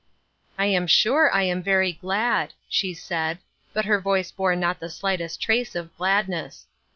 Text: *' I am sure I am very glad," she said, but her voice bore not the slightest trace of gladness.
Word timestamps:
*' 0.31 0.43
I 0.57 0.65
am 0.65 0.87
sure 0.87 1.31
I 1.31 1.43
am 1.43 1.61
very 1.61 1.93
glad," 1.93 2.55
she 2.67 2.95
said, 2.95 3.37
but 3.71 3.85
her 3.85 4.01
voice 4.01 4.31
bore 4.31 4.55
not 4.55 4.79
the 4.79 4.89
slightest 4.89 5.39
trace 5.39 5.75
of 5.75 5.95
gladness. 5.95 6.65